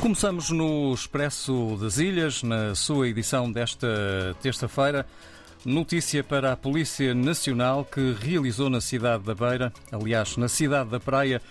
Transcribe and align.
Começamos 0.00 0.48
no 0.48 0.94
Expresso 0.94 1.76
das 1.78 1.98
Ilhas, 1.98 2.42
na 2.42 2.74
sua 2.74 3.06
edição 3.06 3.52
desta 3.52 3.86
terça-feira. 4.40 5.06
Notícia 5.62 6.24
para 6.24 6.52
a 6.52 6.56
Polícia 6.56 7.14
Nacional 7.14 7.84
que 7.84 8.16
realizou 8.18 8.70
na 8.70 8.80
cidade 8.80 9.24
da 9.24 9.34
Beira, 9.34 9.70
aliás, 9.92 10.38
na 10.38 10.48
cidade 10.48 10.88
da 10.88 10.98
Praia, 10.98 11.42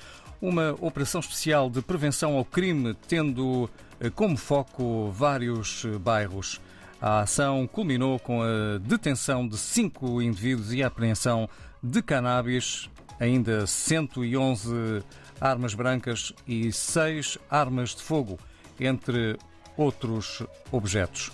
uma 0.42 0.76
operação 0.82 1.22
especial 1.22 1.70
de 1.70 1.80
prevenção 1.84 2.38
ao 2.38 2.44
crime, 2.44 2.96
tendo 3.08 3.70
eh, 4.00 4.10
como 4.10 4.36
foco 4.36 5.12
vários 5.12 5.86
eh, 5.86 6.00
bairros. 6.00 6.60
A 7.00 7.22
ação 7.22 7.68
culminou 7.68 8.18
com 8.18 8.42
a 8.42 8.80
detenção 8.82 9.48
de 9.48 9.58
cinco 9.58 10.24
indivíduos 10.24 10.74
e 10.74 10.82
a 10.82 10.88
apreensão 10.88 11.48
de 11.82 12.02
cannabis, 12.02 12.90
ainda 13.20 13.66
111 13.66 15.04
armas 15.40 15.74
brancas 15.74 16.34
e 16.48 16.72
seis 16.72 17.38
armas 17.50 17.96
de 17.96 18.02
fogo, 18.02 18.38
entre 18.80 19.38
outros 19.78 20.44
objetos. 20.72 21.32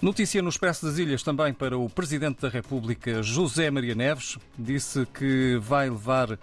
Notícia 0.00 0.42
no 0.42 0.48
Expresso 0.48 0.86
das 0.86 0.98
Ilhas 0.98 1.22
também 1.22 1.52
para 1.52 1.78
o 1.78 1.88
Presidente 1.88 2.42
da 2.42 2.48
República, 2.48 3.22
José 3.22 3.70
Maria 3.70 3.94
Neves, 3.94 4.36
disse 4.58 5.06
que 5.06 5.56
vai 5.60 5.88
levar 5.88 6.38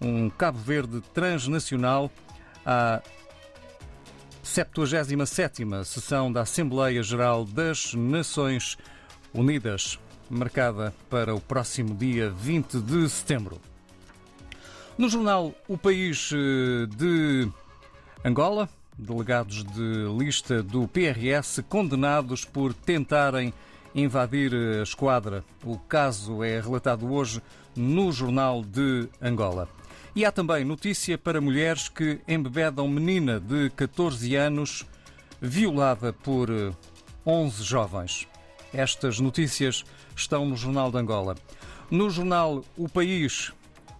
um 0.00 0.28
Cabo 0.28 0.58
Verde 0.58 1.00
transnacional 1.12 2.10
à 2.66 3.00
77ª 4.44 5.84
sessão 5.84 6.32
da 6.32 6.42
Assembleia 6.42 7.02
Geral 7.02 7.44
das 7.44 7.94
Nações 7.94 8.76
Unidas, 9.32 9.98
marcada 10.34 10.94
para 11.08 11.34
o 11.34 11.40
próximo 11.40 11.94
dia 11.94 12.30
20 12.30 12.80
de 12.80 13.08
setembro. 13.08 13.60
No 14.96 15.08
jornal 15.08 15.54
O 15.66 15.76
País 15.78 16.30
eh, 16.32 16.86
de 16.86 17.48
Angola, 18.24 18.68
delegados 18.96 19.64
de 19.64 20.06
lista 20.18 20.62
do 20.62 20.86
PRS 20.86 21.62
condenados 21.68 22.44
por 22.44 22.72
tentarem 22.72 23.52
invadir 23.94 24.52
a 24.54 24.82
esquadra. 24.82 25.44
O 25.64 25.78
caso 25.78 26.42
é 26.42 26.60
relatado 26.60 27.12
hoje 27.12 27.42
no 27.76 28.12
Jornal 28.12 28.62
de 28.62 29.08
Angola. 29.20 29.68
E 30.16 30.24
há 30.24 30.30
também 30.30 30.64
notícia 30.64 31.18
para 31.18 31.40
mulheres 31.40 31.88
que 31.88 32.20
embebedam 32.26 32.86
menina 32.86 33.40
de 33.40 33.70
14 33.70 34.36
anos 34.36 34.86
violada 35.40 36.12
por 36.12 36.48
11 37.26 37.62
jovens. 37.64 38.28
Estas 38.74 39.20
notícias 39.20 39.84
estão 40.16 40.44
no 40.44 40.56
Jornal 40.56 40.90
de 40.90 40.98
Angola. 40.98 41.36
No 41.88 42.10
jornal 42.10 42.64
O 42.76 42.88
País, 42.88 43.52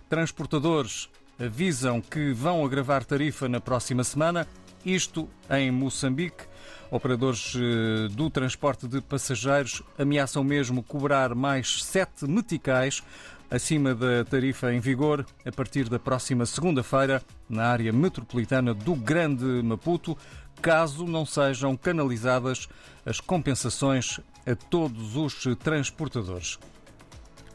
transportadores 0.08 1.08
avisam 1.38 2.00
que 2.00 2.32
vão 2.32 2.64
agravar 2.64 3.04
tarifa 3.04 3.48
na 3.48 3.60
próxima 3.60 4.02
semana, 4.02 4.48
isto 4.84 5.28
em 5.48 5.70
Moçambique. 5.70 6.44
Operadores 6.90 7.54
eh, 7.56 8.08
do 8.10 8.28
transporte 8.28 8.88
de 8.88 9.00
passageiros 9.00 9.80
ameaçam 9.96 10.42
mesmo 10.42 10.82
cobrar 10.82 11.36
mais 11.36 11.84
sete 11.84 12.26
meticais 12.26 13.00
acima 13.48 13.94
da 13.94 14.24
tarifa 14.24 14.74
em 14.74 14.80
vigor 14.80 15.24
a 15.46 15.52
partir 15.52 15.88
da 15.88 16.00
próxima 16.00 16.44
segunda-feira 16.46 17.22
na 17.48 17.64
área 17.64 17.92
metropolitana 17.92 18.74
do 18.74 18.96
Grande 18.96 19.44
Maputo, 19.62 20.18
caso 20.60 21.06
não 21.06 21.24
sejam 21.24 21.76
canalizadas 21.76 22.68
as 23.06 23.20
compensações 23.20 24.18
a 24.46 24.54
todos 24.54 25.16
os 25.16 25.44
transportadores. 25.56 26.58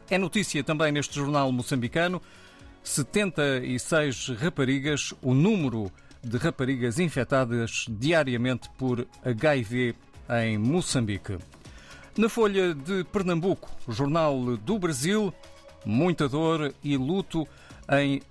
É 0.09 0.17
notícia 0.17 0.63
também 0.63 0.91
neste 0.91 1.15
jornal 1.15 1.51
moçambicano 1.51 2.21
76 2.83 4.29
raparigas, 4.39 5.13
o 5.21 5.33
número 5.33 5.91
de 6.23 6.37
raparigas 6.37 6.99
infectadas 6.99 7.85
diariamente 7.87 8.69
por 8.77 9.07
HIV 9.23 9.95
em 10.41 10.57
Moçambique. 10.57 11.37
Na 12.17 12.27
Folha 12.27 12.73
de 12.73 13.03
Pernambuco, 13.05 13.69
Jornal 13.87 14.57
do 14.57 14.79
Brasil, 14.79 15.33
muita 15.85 16.27
dor 16.27 16.73
e 16.83 16.97
luto 16.97 17.47
em 17.91 18.21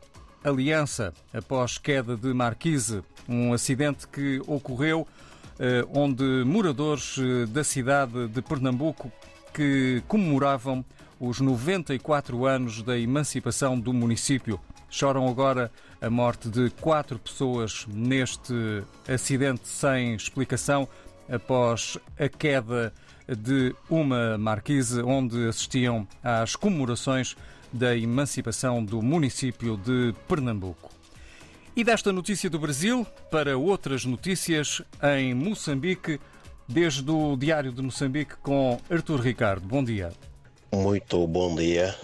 Aliança 0.44 1.12
após 1.32 1.78
queda 1.78 2.16
de 2.16 2.32
Marquise, 2.34 3.02
um 3.28 3.52
acidente 3.52 4.06
que 4.06 4.40
ocorreu 4.46 5.06
onde 5.92 6.44
moradores 6.44 7.16
eh, 7.18 7.46
da 7.46 7.64
cidade 7.64 8.28
de 8.28 8.40
Pernambuco 8.42 9.10
que 9.52 10.02
comemoravam 10.06 10.84
os 11.18 11.40
94 11.40 12.46
anos 12.46 12.82
da 12.82 12.96
emancipação 12.96 13.78
do 13.78 13.92
município. 13.92 14.60
Choram 14.88 15.28
agora 15.28 15.70
a 16.00 16.08
morte 16.08 16.48
de 16.48 16.70
quatro 16.80 17.18
pessoas 17.18 17.86
neste 17.88 18.84
acidente 19.08 19.66
sem 19.66 20.14
explicação 20.14 20.88
após 21.28 21.98
a 22.18 22.28
queda 22.28 22.92
de 23.26 23.74
uma 23.90 24.38
marquise 24.38 25.02
onde 25.02 25.48
assistiam 25.48 26.06
às 26.22 26.56
comemorações 26.56 27.36
da 27.72 27.96
emancipação 27.96 28.82
do 28.82 29.02
município 29.02 29.76
de 29.76 30.14
Pernambuco. 30.26 30.97
E 31.78 31.84
desta 31.84 32.12
notícia 32.12 32.50
do 32.50 32.58
Brasil 32.58 33.06
para 33.30 33.56
outras 33.56 34.04
notícias 34.04 34.82
em 35.16 35.32
Moçambique, 35.32 36.18
desde 36.66 37.08
o 37.08 37.36
Diário 37.36 37.70
de 37.70 37.80
Moçambique 37.80 38.34
com 38.42 38.80
Artur 38.90 39.20
Ricardo. 39.20 39.64
Bom 39.64 39.84
dia. 39.84 40.10
Muito 40.74 41.24
bom 41.28 41.54
dia. 41.54 41.94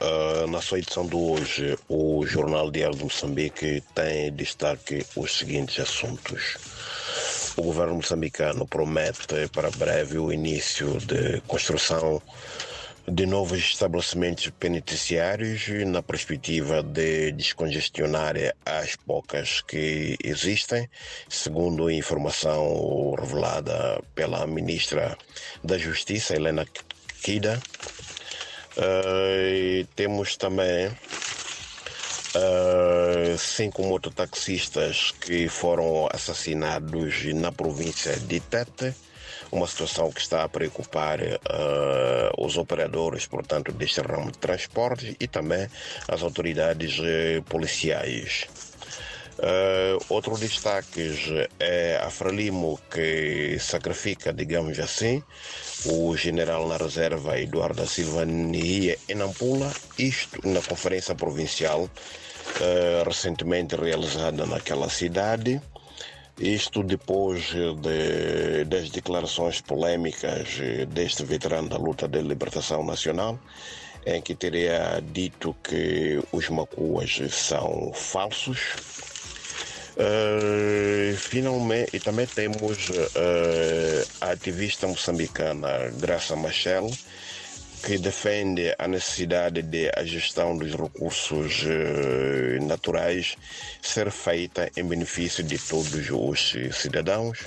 Uh, 0.00 0.46
na 0.46 0.62
sua 0.62 0.78
edição 0.78 1.06
de 1.06 1.14
hoje, 1.14 1.78
o 1.86 2.24
Jornal 2.24 2.70
Diário 2.70 2.96
de 2.96 3.04
Moçambique 3.04 3.82
tem 3.94 4.32
destaque 4.32 5.04
os 5.14 5.36
seguintes 5.36 5.80
assuntos. 5.80 6.56
O 7.58 7.62
governo 7.62 7.96
moçambicano 7.96 8.66
promete 8.66 9.48
para 9.52 9.70
breve 9.72 10.16
o 10.16 10.32
início 10.32 10.96
de 11.00 11.42
construção 11.42 12.22
de 13.06 13.26
novos 13.26 13.58
estabelecimentos 13.58 14.50
penitenciários 14.58 15.68
na 15.86 16.02
perspectiva 16.02 16.82
de 16.82 17.32
descongestionar 17.32 18.34
as 18.64 18.96
poucas 18.96 19.60
que 19.60 20.16
existem, 20.24 20.88
segundo 21.28 21.86
a 21.86 21.92
informação 21.92 23.14
revelada 23.14 24.02
pela 24.14 24.46
ministra 24.46 25.18
da 25.62 25.76
Justiça, 25.76 26.34
Helena 26.34 26.64
Kida. 27.22 27.60
Uh, 28.76 29.86
temos 29.94 30.36
também 30.36 30.88
uh, 30.88 33.38
cinco 33.38 33.84
mototaxistas 33.84 35.12
que 35.12 35.48
foram 35.48 36.08
assassinados 36.10 37.22
na 37.34 37.52
província 37.52 38.16
de 38.16 38.40
Tete 38.40 38.92
uma 39.50 39.66
situação 39.66 40.10
que 40.10 40.20
está 40.20 40.44
a 40.44 40.48
preocupar 40.48 41.20
uh, 41.20 42.44
os 42.44 42.56
operadores, 42.56 43.26
portanto, 43.26 43.72
deste 43.72 44.00
ramo 44.00 44.30
de 44.30 44.38
transporte 44.38 45.16
e 45.18 45.26
também 45.26 45.68
as 46.08 46.22
autoridades 46.22 46.98
uh, 46.98 47.42
policiais. 47.44 48.46
Uh, 49.36 49.98
outro 50.08 50.38
destaque 50.38 51.10
é 51.58 52.00
a 52.00 52.08
Frelimo 52.08 52.78
que 52.88 53.58
sacrifica, 53.58 54.32
digamos 54.32 54.78
assim, 54.78 55.22
o 55.86 56.16
general 56.16 56.68
na 56.68 56.76
reserva 56.76 57.38
Eduardo 57.38 57.82
da 57.82 57.86
Silva 57.86 58.24
Nia 58.24 58.96
em 59.08 59.14
Nampula, 59.16 59.72
isto 59.98 60.40
na 60.46 60.62
conferência 60.62 61.16
provincial 61.16 61.82
uh, 61.82 63.04
recentemente 63.04 63.74
realizada 63.74 64.46
naquela 64.46 64.88
cidade. 64.88 65.60
Isto 66.38 66.82
depois 66.82 67.52
de, 67.52 68.64
das 68.64 68.90
declarações 68.90 69.60
polêmicas 69.60 70.58
deste 70.88 71.24
veterano 71.24 71.68
da 71.68 71.76
luta 71.76 72.08
de 72.08 72.20
libertação 72.20 72.84
nacional, 72.84 73.38
em 74.04 74.20
que 74.20 74.34
teria 74.34 75.00
dito 75.00 75.54
que 75.62 76.20
os 76.32 76.48
macuas 76.48 77.20
são 77.30 77.92
falsos. 77.94 78.58
Uh, 79.96 81.16
finalmente, 81.16 81.96
e 81.96 82.00
também 82.00 82.26
temos 82.26 82.90
uh, 82.90 84.08
a 84.20 84.32
ativista 84.32 84.88
moçambicana 84.88 85.88
Graça 86.00 86.34
Machel, 86.34 86.90
que 87.84 87.98
defende 87.98 88.74
a 88.78 88.88
necessidade 88.88 89.60
de 89.60 89.90
a 89.94 90.02
gestão 90.04 90.56
dos 90.56 90.74
recursos 90.74 91.62
eh, 91.66 92.58
naturais 92.62 93.36
ser 93.82 94.10
feita 94.10 94.70
em 94.74 94.84
benefício 94.84 95.44
de 95.44 95.58
todos 95.58 96.08
os 96.10 96.54
cidadãos. 96.72 97.40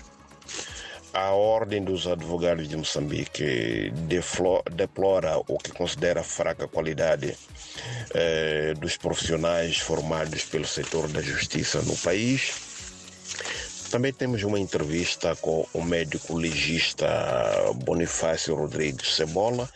A 1.12 1.32
Ordem 1.32 1.84
dos 1.84 2.06
Advogados 2.06 2.68
de 2.70 2.78
Moçambique 2.78 3.92
deplora 4.72 5.40
o 5.48 5.58
que 5.58 5.72
considera 5.72 6.22
fraca 6.22 6.68
qualidade 6.68 7.36
eh, 8.14 8.76
dos 8.78 8.96
profissionais 8.96 9.80
formados 9.80 10.46
pelo 10.46 10.68
setor 10.68 11.08
da 11.08 11.22
justiça 11.22 11.82
no 11.82 11.98
país. 11.98 12.68
Também 13.90 14.12
temos 14.12 14.44
uma 14.44 14.60
entrevista 14.60 15.36
com 15.38 15.66
o 15.74 15.82
médico 15.82 16.36
legista 16.36 17.08
Bonifácio 17.86 18.54
Rodrigues 18.54 19.16
Cebola, 19.16 19.70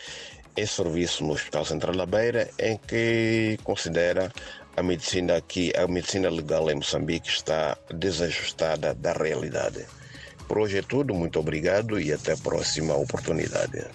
em 0.56 0.66
serviço 0.66 1.24
no 1.24 1.34
Hospital 1.34 1.66
Central 1.66 1.96
da 1.96 2.06
Beira, 2.06 2.50
em 2.60 2.78
que 2.78 3.58
considera 3.64 4.32
a 4.76 4.84
medicina 4.84 5.38
aqui, 5.38 5.72
a 5.76 5.88
medicina 5.88 6.30
legal 6.30 6.70
em 6.70 6.76
Moçambique 6.76 7.30
está 7.30 7.78
desajustada 7.94 8.94
da 8.94 9.14
realidade. 9.14 9.86
Por 10.48 10.60
hoje 10.60 10.80
é 10.80 10.82
tudo, 10.82 11.14
muito 11.14 11.40
obrigado 11.40 12.00
e 12.00 12.12
até 12.12 12.34
a 12.34 12.38
próxima 12.38 12.96
oportunidade. 12.96 13.86